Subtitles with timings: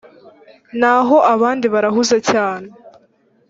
[0.79, 2.67] naho abandi barahunze cyera